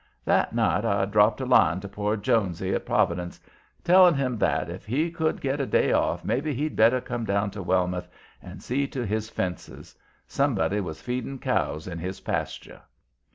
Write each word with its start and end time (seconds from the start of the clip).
That 0.25 0.51
night 0.55 0.83
I 0.83 1.05
dropped 1.05 1.41
a 1.41 1.45
line 1.45 1.79
to 1.81 1.87
poor 1.87 2.17
Jonesy 2.17 2.73
at 2.73 2.87
Providence, 2.87 3.39
telling 3.83 4.15
him 4.15 4.35
that, 4.39 4.67
if 4.67 4.83
he 4.83 5.11
could 5.11 5.39
get 5.39 5.61
a 5.61 5.67
day 5.67 5.91
off, 5.91 6.25
maybe 6.25 6.55
he'd 6.55 6.75
better 6.75 6.99
come 6.99 7.23
down 7.23 7.51
to 7.51 7.61
Wellmouth, 7.63 8.07
and 8.41 8.63
see 8.63 8.87
to 8.87 9.05
his 9.05 9.29
fences; 9.29 9.95
somebody 10.25 10.79
was 10.81 11.03
feeding 11.03 11.37
cows 11.37 11.85
in 11.87 11.99
his 11.99 12.21
pasture. 12.21 12.81